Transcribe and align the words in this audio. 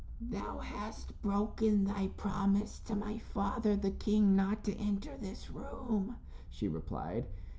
"Thou 0.19 0.57
hast 0.57 1.21
broken 1.21 1.83
thy 1.83 2.07
promise 2.07 2.79
to 2.87 2.95
my 2.95 3.19
father, 3.19 3.75
the 3.75 3.91
king, 3.91 4.35
not 4.35 4.63
to 4.63 4.73
enter 4.77 5.15
this 5.15 5.51
room," 5.51 6.15
she 6.49 6.67
replied. 6.67 7.27